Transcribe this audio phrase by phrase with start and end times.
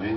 [0.00, 0.16] 喂。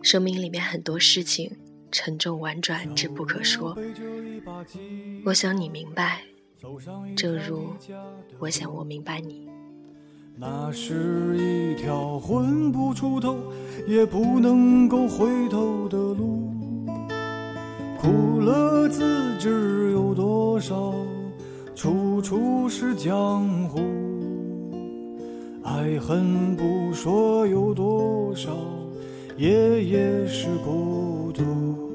[0.00, 1.54] 生命里面很多事情
[1.92, 3.76] 沉重婉转，之不可说。
[5.26, 6.22] 我想你明白，
[7.14, 7.74] 正如
[8.38, 9.46] 我想我明白你。
[10.40, 13.36] 那是一条混不出头，
[13.88, 16.54] 也不能够回头的路。
[18.00, 20.94] 苦乐自知有多少，
[21.74, 23.80] 处处是江湖。
[25.64, 28.56] 爱恨不说有多少，
[29.36, 31.90] 夜夜是孤独。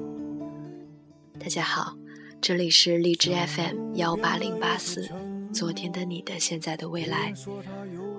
[1.40, 1.94] 大家好，
[2.42, 5.08] 这里是荔枝 FM 幺八零八四，
[5.54, 7.34] 昨天的你的现在的未来，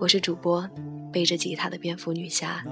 [0.01, 0.69] 我是主播
[1.13, 2.65] 背着吉他的蝙蝠女侠。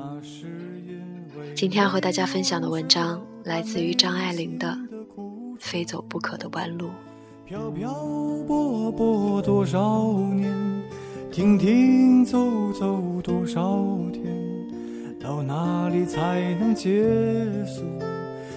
[1.54, 4.76] 今天要和大家分享的文章来自于张爱玲的
[5.58, 6.86] 《非走不可的弯路》。
[7.44, 7.92] 漂漂
[8.46, 10.50] 泊泊多少年，
[11.30, 14.24] 停停走走多少天，
[15.20, 17.04] 到哪里才能结
[17.64, 17.82] 束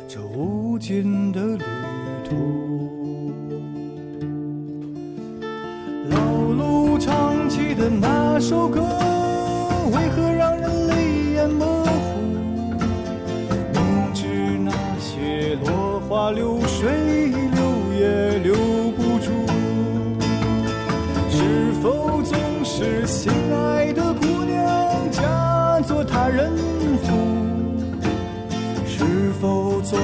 [0.07, 1.63] 这无尽的旅
[2.23, 2.84] 途？
[8.47, 8.79] 首歌，
[9.91, 11.89] 为何让人泪眼模糊？
[13.73, 14.27] 明知
[14.63, 17.59] 那些落花流水留
[17.99, 18.53] 也留
[18.91, 19.31] 不住，
[21.27, 26.55] 是否总是心爱的姑娘嫁作他人
[27.01, 27.15] 妇？
[28.85, 29.97] 是否总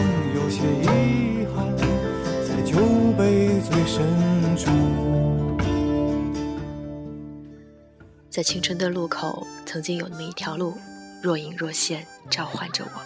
[8.31, 10.73] 在青春的路口，曾经有那么一条路，
[11.21, 13.01] 若隐若现，召唤着我。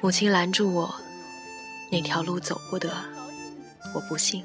[0.00, 0.94] 母亲拦住我，
[1.90, 2.88] 那条路走不得，
[3.92, 4.44] 我不信。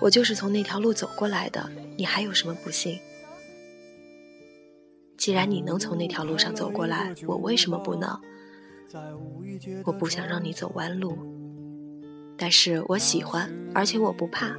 [0.00, 3.00] 我就是从那条路走过来的，你还有什么不信？
[5.18, 8.20] 既然你能从那条路上走过来，我为什么不能？
[9.84, 11.18] 我不想让你走弯路，
[12.38, 14.56] 但是我喜欢，而且我不怕。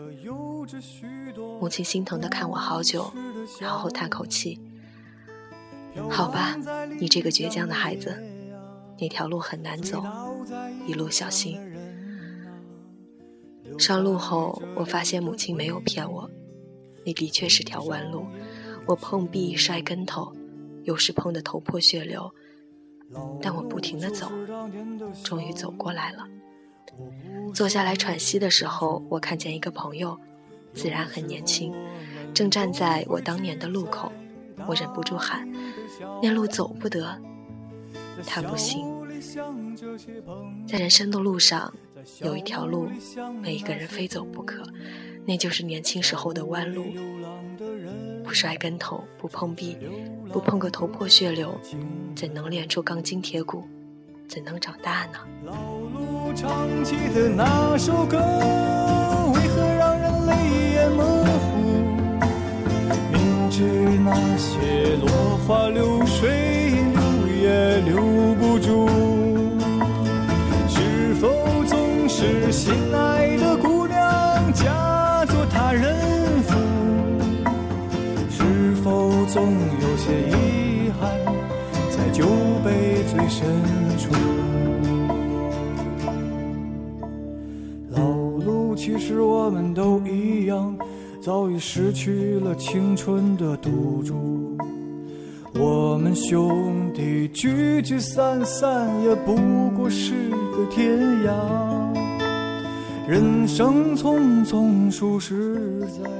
[1.61, 3.11] 母亲心疼的看我好久，
[3.59, 4.59] 然后叹口气
[6.09, 6.55] ：“好吧，
[6.99, 8.15] 你这个倔强的孩子，
[8.99, 10.03] 那条路很难走，
[10.85, 11.59] 一路小心。”
[13.77, 16.29] 上路后，我发现母亲没有骗我，
[17.05, 18.25] 那的确是条弯路。
[18.85, 20.33] 我碰壁摔跟头，
[20.83, 22.33] 有时碰得头破血流，
[23.41, 24.31] 但我不停地走，
[25.23, 26.27] 终于走过来了。
[27.53, 30.17] 坐下来喘息的时候，我看见一个朋友。
[30.77, 31.73] 自然很年轻，
[32.35, 34.11] 正站在我当年的路口，
[34.67, 35.49] 我忍不住喊
[36.21, 37.19] ：“那路走不得。”
[38.27, 38.85] 他不信。
[40.67, 41.73] 在人生的路上，
[42.21, 42.87] 有一条路，
[43.41, 44.61] 每一个人非走不可，
[45.25, 46.85] 那就是年轻时候的弯路。
[48.23, 49.75] 不摔跟头，不碰壁，
[50.31, 51.59] 不碰个头破血流，
[52.15, 53.63] 怎能练出钢筋铁骨？
[54.27, 55.17] 怎能长大呢？
[55.45, 58.19] 老路唱起的那首歌，
[72.57, 75.93] 心爱的姑娘嫁作他人
[76.41, 76.55] 妇？
[78.31, 79.43] 是否总
[79.79, 81.07] 有些遗憾
[81.91, 82.25] 在酒
[82.65, 83.45] 杯最深
[83.99, 84.11] 处？
[87.91, 88.01] 老
[88.43, 90.75] 路其实我们都一样，
[91.21, 94.57] 早已失去了青春的赌注。
[95.53, 99.35] 我们兄弟聚聚散散，也不
[99.77, 101.86] 过是个天涯。
[103.07, 106.11] 人生匆匆数十载，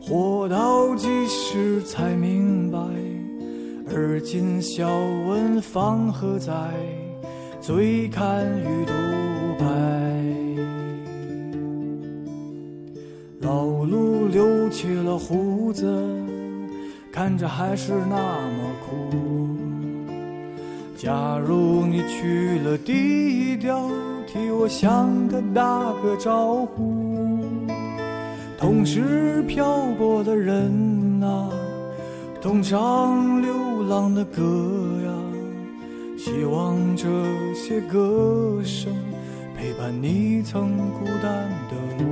[0.00, 2.80] 活到几时才明白？
[3.94, 4.88] 而今笑
[5.28, 6.52] 问方何在？
[7.60, 8.92] 醉看鱼独
[9.60, 9.66] 白。
[13.40, 15.86] 老路留起了胡子，
[17.12, 19.47] 看着还是那么酷。
[20.98, 23.88] 假如你去了低调，
[24.26, 27.38] 替我向他打个招呼。
[28.58, 31.48] 同是漂泊的人啊，
[32.42, 33.54] 同唱流
[33.88, 34.42] 浪的歌
[35.04, 35.12] 呀。
[36.18, 37.06] 希望这
[37.54, 38.92] 些歌声
[39.56, 42.08] 陪伴你曾孤单的路。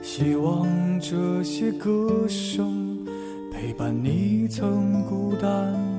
[0.00, 0.66] 希望
[0.98, 2.85] 这些歌声
[3.76, 5.95] 伴你曾孤单。